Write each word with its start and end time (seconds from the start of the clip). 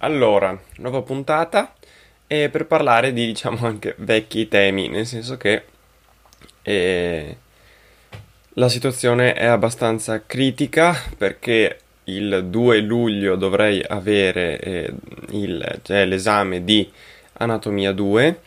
Allora, 0.00 0.56
nuova 0.76 1.02
puntata 1.02 1.74
e 2.28 2.50
per 2.50 2.66
parlare 2.66 3.12
di 3.12 3.26
diciamo 3.26 3.66
anche 3.66 3.96
vecchi 3.98 4.46
temi, 4.46 4.88
nel 4.88 5.06
senso 5.06 5.36
che 5.36 5.64
eh, 6.62 7.36
la 8.50 8.68
situazione 8.68 9.32
è 9.32 9.46
abbastanza 9.46 10.22
critica 10.24 10.94
perché 11.16 11.80
il 12.04 12.44
2 12.46 12.80
luglio 12.80 13.34
dovrei 13.34 13.82
avere 13.84 14.60
eh, 14.60 14.94
il, 15.30 15.80
cioè, 15.82 16.04
l'esame 16.04 16.62
di 16.62 16.88
anatomia 17.34 17.90
2 17.90 18.40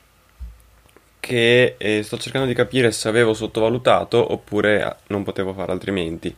che 1.19 1.75
eh, 1.77 2.01
sto 2.01 2.17
cercando 2.17 2.47
di 2.47 2.53
capire 2.53 2.91
se 2.93 3.09
avevo 3.09 3.33
sottovalutato 3.33 4.31
oppure 4.31 4.99
non 5.07 5.23
potevo 5.23 5.53
fare 5.53 5.73
altrimenti 5.73 6.33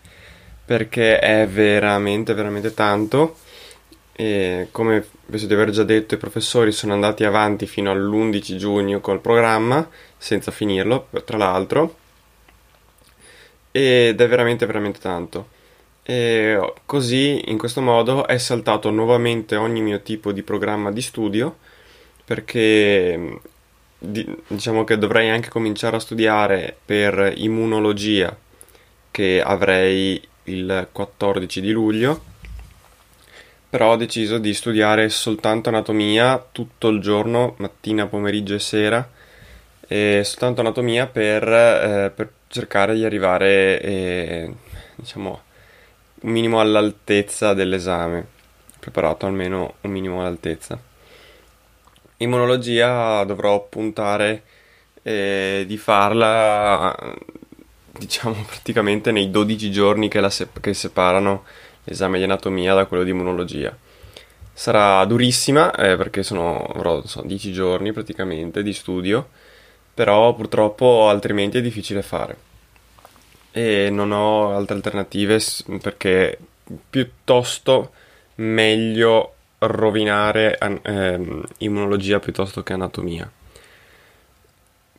perché 0.65 1.19
è 1.19 1.47
veramente 1.47 2.33
veramente 2.33 2.73
tanto 2.73 3.37
e 4.15 4.67
come 4.71 5.03
penso 5.25 5.47
di 5.47 5.53
aver 5.53 5.71
già 5.71 5.83
detto 5.83 6.13
i 6.13 6.17
professori 6.17 6.71
sono 6.71 6.93
andati 6.93 7.23
avanti 7.23 7.65
fino 7.65 7.89
all'11 7.89 8.55
giugno 8.55 8.99
col 8.99 9.19
programma 9.19 9.89
senza 10.17 10.51
finirlo 10.51 11.07
tra 11.25 11.37
l'altro. 11.37 11.95
Ed 13.71 14.21
è 14.21 14.27
veramente 14.27 14.65
veramente 14.67 14.99
tanto. 14.99 15.47
E 16.03 16.73
così 16.85 17.49
in 17.49 17.57
questo 17.57 17.81
modo 17.81 18.27
è 18.27 18.37
saltato 18.37 18.91
nuovamente 18.91 19.55
ogni 19.55 19.81
mio 19.81 20.01
tipo 20.01 20.31
di 20.31 20.43
programma 20.43 20.91
di 20.91 21.01
studio 21.01 21.57
perché 22.25 23.39
diciamo 23.97 24.83
che 24.83 24.97
dovrei 24.97 25.29
anche 25.29 25.49
cominciare 25.49 25.95
a 25.95 25.99
studiare 25.99 26.75
per 26.85 27.33
immunologia 27.37 28.35
che 29.11 29.41
avrei 29.41 30.21
il 30.45 30.89
14 30.91 31.61
di 31.61 31.71
luglio 31.71 32.31
però 33.73 33.93
ho 33.93 33.95
deciso 33.95 34.37
di 34.37 34.53
studiare 34.53 35.09
soltanto 35.09 35.69
anatomia 35.69 36.45
tutto 36.51 36.89
il 36.89 37.01
giorno, 37.01 37.55
mattina, 37.57 38.05
pomeriggio 38.05 38.53
e 38.53 38.59
sera, 38.59 39.09
e 39.87 40.21
soltanto 40.23 40.61
anatomia 40.61 41.07
per, 41.07 41.43
eh, 41.47 42.11
per 42.13 42.31
cercare 42.49 42.93
di 42.93 43.03
arrivare, 43.03 43.81
eh, 43.81 44.53
diciamo, 44.93 45.41
un 46.21 46.31
minimo 46.31 46.59
all'altezza 46.59 47.55
dell'esame, 47.55 48.27
preparato 48.79 49.25
almeno 49.25 49.73
un 49.81 49.89
minimo 49.89 50.19
all'altezza. 50.19 50.79
Immunologia 52.17 53.23
dovrò 53.23 53.65
puntare 53.69 54.43
eh, 55.01 55.63
di 55.65 55.77
farla, 55.77 56.95
diciamo, 57.91 58.35
praticamente 58.45 59.11
nei 59.11 59.31
12 59.31 59.71
giorni 59.71 60.09
che, 60.09 60.19
la 60.19 60.29
se- 60.29 60.49
che 60.61 60.75
separano 60.75 61.43
l'esame 61.83 62.17
di 62.17 62.23
anatomia 62.23 62.73
da 62.73 62.85
quello 62.85 63.03
di 63.03 63.11
immunologia. 63.11 63.75
Sarà 64.53 65.03
durissima 65.05 65.73
eh, 65.75 65.97
perché 65.97 66.21
sono, 66.23 66.63
avrò 66.63 67.03
so, 67.05 67.21
10 67.25 67.51
giorni 67.51 67.91
praticamente 67.91 68.61
di 68.61 68.73
studio, 68.73 69.29
però 69.93 70.33
purtroppo 70.35 71.09
altrimenti 71.09 71.57
è 71.57 71.61
difficile 71.61 72.01
fare. 72.01 72.51
E 73.51 73.89
non 73.89 74.11
ho 74.11 74.55
altre 74.55 74.75
alternative 74.75 75.39
perché 75.81 76.37
piuttosto 76.89 77.91
meglio 78.35 79.33
rovinare 79.59 80.57
eh, 80.57 81.41
immunologia 81.59 82.19
piuttosto 82.19 82.63
che 82.63 82.73
anatomia. 82.73 83.29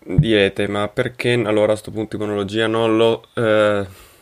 Direte, 0.07 0.69
ma 0.69 0.89
perché 0.89 1.33
allora 1.33 1.65
a 1.65 1.77
questo 1.77 1.91
punto 1.91 2.17
immunologia 2.17 2.67
non 2.67 2.97
lo... 2.97 3.27
Eh, 3.35 4.13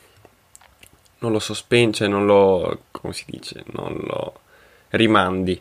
non 1.22 1.32
lo 1.32 1.38
sospendi, 1.38 1.98
cioè 1.98 2.08
non 2.08 2.26
lo, 2.26 2.82
come 2.90 3.14
si 3.14 3.24
dice, 3.26 3.62
non 3.72 3.96
lo 4.04 4.40
rimandi. 4.90 5.60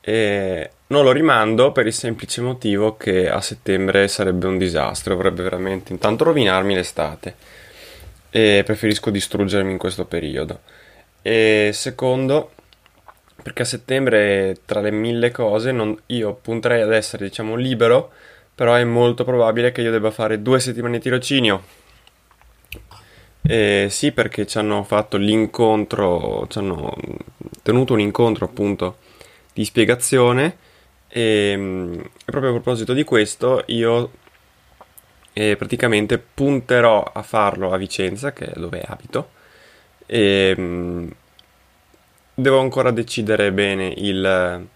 E 0.00 0.70
non 0.88 1.04
lo 1.04 1.12
rimando 1.12 1.72
per 1.72 1.86
il 1.86 1.92
semplice 1.92 2.42
motivo 2.42 2.96
che 2.96 3.30
a 3.30 3.40
settembre 3.40 4.06
sarebbe 4.08 4.46
un 4.46 4.58
disastro, 4.58 5.14
avrebbe 5.14 5.42
veramente 5.42 5.92
intanto 5.92 6.24
rovinarmi 6.24 6.74
l'estate 6.74 7.34
e 8.30 8.62
preferisco 8.64 9.10
distruggermi 9.10 9.72
in 9.72 9.78
questo 9.78 10.04
periodo. 10.04 10.60
E 11.22 11.70
secondo, 11.72 12.52
perché 13.42 13.62
a 13.62 13.66
settembre 13.66 14.58
tra 14.66 14.80
le 14.80 14.90
mille 14.90 15.30
cose 15.30 15.72
non, 15.72 15.96
io 16.06 16.34
punterei 16.34 16.82
ad 16.82 16.92
essere 16.92 17.26
diciamo 17.28 17.54
libero, 17.54 18.10
però 18.54 18.74
è 18.74 18.84
molto 18.84 19.24
probabile 19.24 19.72
che 19.72 19.80
io 19.80 19.90
debba 19.90 20.10
fare 20.10 20.42
due 20.42 20.60
settimane 20.60 20.98
di 20.98 21.02
tirocinio 21.02 21.62
eh, 23.46 23.88
sì, 23.90 24.12
perché 24.12 24.46
ci 24.46 24.56
hanno 24.56 24.84
fatto 24.84 25.18
l'incontro, 25.18 26.46
ci 26.48 26.58
hanno 26.58 26.96
tenuto 27.62 27.92
un 27.92 28.00
incontro 28.00 28.46
appunto 28.46 28.98
di 29.52 29.64
spiegazione. 29.64 30.56
E, 31.08 31.54
mm, 31.56 31.92
e 32.00 32.10
proprio 32.24 32.50
a 32.50 32.54
proposito 32.54 32.92
di 32.92 33.04
questo 33.04 33.62
io 33.66 34.10
eh, 35.34 35.56
praticamente 35.56 36.18
punterò 36.18 37.02
a 37.02 37.22
farlo 37.22 37.72
a 37.72 37.76
Vicenza, 37.76 38.32
che 38.32 38.46
è 38.46 38.58
dove 38.58 38.80
abito, 38.80 39.30
e 40.06 40.54
mh, 40.56 40.62
mm, 40.62 41.08
devo 42.34 42.60
ancora 42.60 42.90
decidere 42.90 43.52
bene 43.52 43.92
il, 43.96 44.66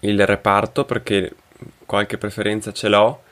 il 0.00 0.26
reparto 0.26 0.84
perché 0.84 1.32
qualche 1.86 2.18
preferenza 2.18 2.72
ce 2.72 2.88
l'ho 2.88 3.22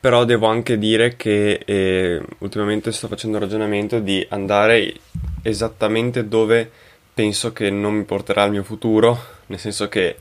però 0.00 0.24
devo 0.24 0.46
anche 0.46 0.78
dire 0.78 1.16
che 1.16 1.60
eh, 1.64 2.22
ultimamente 2.38 2.92
sto 2.92 3.08
facendo 3.08 3.36
un 3.36 3.42
ragionamento 3.42 3.98
di 3.98 4.24
andare 4.30 4.94
esattamente 5.42 6.28
dove 6.28 6.70
penso 7.12 7.52
che 7.52 7.68
non 7.70 7.94
mi 7.94 8.04
porterà 8.04 8.44
il 8.44 8.52
mio 8.52 8.62
futuro, 8.62 9.18
nel 9.46 9.58
senso 9.58 9.88
che 9.88 10.18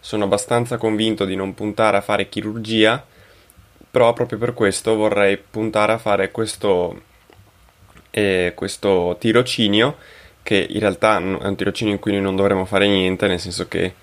sono 0.00 0.24
abbastanza 0.24 0.76
convinto 0.76 1.24
di 1.24 1.36
non 1.36 1.54
puntare 1.54 1.96
a 1.96 2.00
fare 2.00 2.28
chirurgia, 2.28 3.06
però 3.88 4.12
proprio 4.12 4.38
per 4.38 4.54
questo 4.54 4.96
vorrei 4.96 5.36
puntare 5.38 5.92
a 5.92 5.98
fare 5.98 6.32
questo, 6.32 7.02
eh, 8.10 8.52
questo 8.56 9.16
tirocinio, 9.20 9.98
che 10.42 10.66
in 10.68 10.80
realtà 10.80 11.18
è 11.18 11.46
un 11.46 11.54
tirocinio 11.54 11.92
in 11.92 12.00
cui 12.00 12.10
noi 12.10 12.22
non 12.22 12.34
dovremo 12.34 12.64
fare 12.64 12.88
niente, 12.88 13.28
nel 13.28 13.38
senso 13.38 13.68
che 13.68 13.94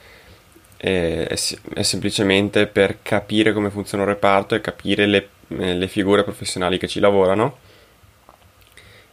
è, 0.81 1.27
è, 1.73 1.83
semplicemente 1.83 2.65
per 2.65 2.99
capire 3.01 3.51
come 3.51 3.69
funziona 3.69 4.03
il 4.03 4.09
reparto 4.09 4.55
e 4.55 4.61
capire 4.61 5.05
le, 5.05 5.29
eh, 5.49 5.73
le 5.75 5.87
figure 5.89 6.23
professionali 6.23 6.77
che 6.77 6.87
ci 6.87 7.01
lavorano. 7.01 7.57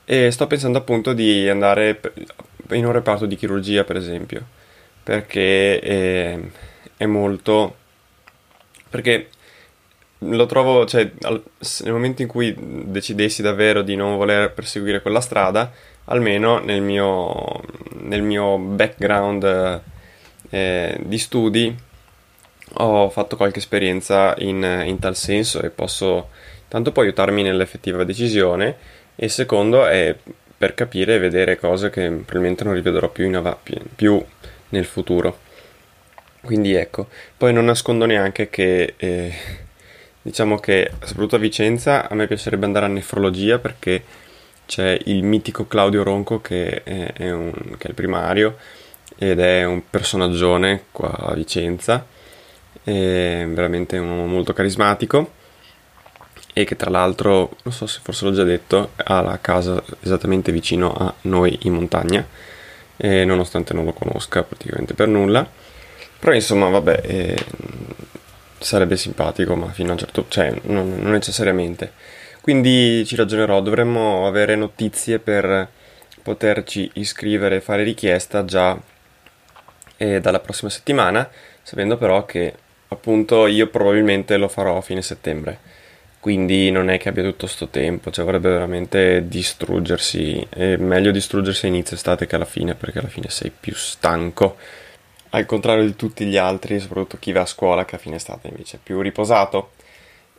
E 0.04 0.30
sto 0.30 0.46
pensando 0.46 0.78
appunto 0.78 1.12
di 1.12 1.48
andare 1.48 2.00
in 2.70 2.86
un 2.86 2.92
reparto 2.92 3.26
di 3.26 3.34
chirurgia, 3.34 3.82
per 3.82 3.96
esempio, 3.96 4.46
perché 5.02 5.80
è, 5.80 6.38
è 6.96 7.06
molto... 7.06 7.76
perché 8.88 9.30
lo 10.20 10.46
trovo, 10.46 10.86
cioè, 10.86 11.10
nel 11.20 11.92
momento 11.92 12.22
in 12.22 12.28
cui 12.28 12.54
decidessi 12.56 13.42
davvero 13.42 13.82
di 13.82 13.96
non 13.96 14.16
voler 14.16 14.52
perseguire 14.52 15.02
quella 15.02 15.20
strada, 15.20 15.72
almeno 16.04 16.58
nel 16.60 16.80
mio, 16.80 17.60
nel 18.02 18.22
mio 18.22 18.56
background 18.56 19.82
eh, 20.50 20.98
di 21.00 21.18
studi 21.18 21.76
ho 22.78 23.08
fatto 23.10 23.36
qualche 23.36 23.58
esperienza 23.58 24.34
in, 24.38 24.82
in, 24.84 24.98
tal 24.98 25.16
senso 25.16 25.62
e 25.62 25.70
posso 25.70 26.30
tanto 26.68 26.92
può 26.92 27.02
aiutarmi 27.02 27.42
nell'effettiva 27.42 28.04
decisione 28.04 28.76
e 29.14 29.28
secondo 29.28 29.86
è 29.86 30.14
per 30.58 30.74
capire 30.74 31.14
e 31.14 31.18
vedere 31.18 31.58
cose 31.58 31.90
che 31.90 32.02
probabilmente 32.08 32.64
non 32.64 32.74
rivedrò 32.74 33.08
più, 33.08 33.30
av- 33.34 33.58
più 33.94 34.22
nel 34.70 34.84
futuro. 34.84 35.44
Quindi 36.42 36.74
ecco, 36.74 37.08
poi 37.36 37.52
non 37.52 37.64
nascondo 37.64 38.06
neanche 38.06 38.48
che 38.48 38.94
eh, 38.96 39.34
diciamo 40.22 40.58
che 40.58 40.90
soprattutto 41.02 41.36
a 41.36 41.40
Vicenza 41.40 42.08
a 42.08 42.14
me 42.14 42.26
piacerebbe 42.26 42.66
andare 42.66 42.86
a 42.86 42.88
nefrologia 42.88 43.58
perché 43.58 44.02
c'è 44.66 44.98
il 45.04 45.22
mitico 45.22 45.66
Claudio 45.66 46.02
Ronco 46.02 46.40
che 46.40 46.82
è, 46.82 47.12
è, 47.12 47.30
un, 47.30 47.52
che 47.78 47.86
è 47.86 47.88
il 47.88 47.94
primario 47.94 48.56
ed 49.18 49.40
è 49.40 49.64
un 49.64 49.82
personaggione 49.88 50.84
qua 50.92 51.10
a 51.10 51.34
Vicenza, 51.34 52.06
è 52.82 53.46
veramente 53.48 53.98
un 53.98 54.08
uomo 54.08 54.26
molto 54.26 54.52
carismatico 54.52 55.32
e 56.52 56.64
che 56.64 56.76
tra 56.76 56.90
l'altro, 56.90 57.56
non 57.62 57.74
so 57.74 57.86
se 57.86 58.00
forse 58.02 58.24
l'ho 58.24 58.32
già 58.32 58.44
detto, 58.44 58.92
ha 58.96 59.20
la 59.20 59.38
casa 59.40 59.82
esattamente 60.00 60.52
vicino 60.52 60.92
a 60.92 61.12
noi 61.22 61.58
in 61.62 61.74
montagna, 61.74 62.26
nonostante 62.96 63.74
non 63.74 63.84
lo 63.84 63.92
conosca 63.92 64.42
praticamente 64.42 64.94
per 64.94 65.08
nulla. 65.08 65.46
Però 66.18 66.32
insomma, 66.32 66.70
vabbè, 66.70 67.00
eh, 67.04 67.44
sarebbe 68.58 68.96
simpatico, 68.96 69.54
ma 69.54 69.70
fino 69.70 69.90
a 69.90 69.92
un 69.92 69.98
certo... 69.98 70.24
cioè, 70.28 70.58
non, 70.62 70.96
non 70.98 71.12
necessariamente. 71.12 71.92
Quindi 72.40 73.04
ci 73.04 73.16
ragionerò, 73.16 73.60
dovremmo 73.60 74.26
avere 74.26 74.56
notizie 74.56 75.18
per 75.18 75.68
poterci 76.22 76.90
iscrivere 76.94 77.56
e 77.56 77.60
fare 77.60 77.82
richiesta 77.82 78.46
già 78.46 78.80
eh, 79.96 80.20
dalla 80.20 80.40
prossima 80.40 80.70
settimana, 80.70 81.28
sapendo 81.62 81.96
però 81.96 82.24
che 82.24 82.54
appunto 82.88 83.46
io 83.46 83.68
probabilmente 83.68 84.36
lo 84.36 84.48
farò 84.48 84.76
a 84.76 84.82
fine 84.82 85.02
settembre 85.02 85.74
quindi 86.26 86.72
non 86.72 86.90
è 86.90 86.98
che 86.98 87.08
abbia 87.08 87.22
tutto 87.22 87.46
sto 87.46 87.68
tempo, 87.68 88.10
cioè 88.10 88.24
vorrebbe 88.24 88.48
veramente 88.50 89.28
distruggersi, 89.28 90.44
è 90.50 90.74
meglio 90.74 91.12
distruggersi 91.12 91.66
a 91.66 91.68
inizio 91.68 91.94
estate 91.94 92.26
che 92.26 92.34
alla 92.34 92.44
fine, 92.44 92.74
perché 92.74 92.98
alla 92.98 93.06
fine 93.06 93.30
sei 93.30 93.52
più 93.52 93.74
stanco, 93.74 94.56
al 95.30 95.46
contrario 95.46 95.84
di 95.84 95.94
tutti 95.94 96.24
gli 96.24 96.36
altri, 96.36 96.80
soprattutto 96.80 97.18
chi 97.20 97.30
va 97.30 97.42
a 97.42 97.46
scuola 97.46 97.84
che 97.84 97.94
a 97.94 97.98
fine 97.98 98.16
estate 98.16 98.48
invece 98.48 98.78
è 98.78 98.80
più 98.82 99.00
riposato. 99.02 99.74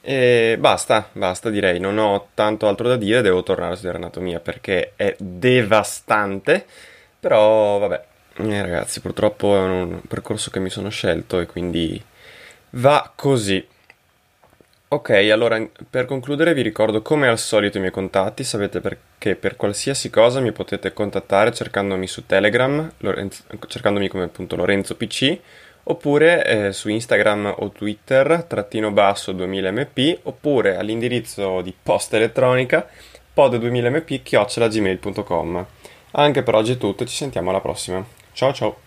E 0.01 0.57
basta, 0.59 1.07
basta 1.13 1.49
direi, 1.49 1.79
non 1.79 1.97
ho 1.97 2.31
tanto 2.33 2.67
altro 2.67 2.89
da 2.89 2.97
dire, 2.97 3.21
devo 3.21 3.41
tornare 3.43 3.71
a 3.71 3.75
studiare 3.75 3.97
anatomia 3.97 4.41
perché 4.41 4.91
è 4.97 5.15
devastante, 5.17 6.65
però 7.17 7.77
vabbè, 7.77 8.03
eh, 8.37 8.61
ragazzi 8.61 9.01
purtroppo 9.01 9.55
è 9.55 9.59
un 9.59 10.01
percorso 10.07 10.51
che 10.51 10.59
mi 10.59 10.69
sono 10.69 10.89
scelto 10.89 11.39
e 11.39 11.45
quindi 11.45 12.01
va 12.71 13.11
così. 13.15 13.65
Ok, 14.89 15.09
allora 15.09 15.61
per 15.89 16.05
concludere 16.05 16.53
vi 16.53 16.61
ricordo 16.61 17.01
come 17.01 17.27
al 17.27 17.37
solito 17.37 17.75
i 17.75 17.81
miei 17.81 17.91
contatti, 17.91 18.45
sapete 18.45 18.81
che 19.17 19.35
per 19.35 19.57
qualsiasi 19.57 20.09
cosa 20.09 20.39
mi 20.39 20.53
potete 20.53 20.93
contattare 20.93 21.51
cercandomi 21.51 22.07
su 22.07 22.25
Telegram, 22.25 22.89
Lorenzo, 22.99 23.43
cercandomi 23.67 24.07
come 24.07 24.23
appunto 24.23 24.55
Lorenzo 24.55 24.95
PC, 24.95 25.37
oppure 25.83 26.45
eh, 26.45 26.71
su 26.71 26.87
Instagram 26.87 27.55
o 27.57 27.69
Twitter, 27.71 28.45
trattino 28.47 28.91
basso 28.91 29.33
2000mp, 29.33 30.19
oppure 30.23 30.77
all'indirizzo 30.77 31.59
di 31.61 31.73
posta 31.83 32.15
elettronica 32.15 32.87
pod2000mp 33.35 34.21
chiocciolagmail.com. 34.23 35.65
Anche 36.11 36.43
per 36.43 36.55
oggi 36.55 36.71
è 36.73 36.77
tutto, 36.77 37.05
ci 37.05 37.15
sentiamo 37.15 37.49
alla 37.49 37.61
prossima. 37.61 38.16
Ciao 38.37 38.53
ciao! 38.53 38.86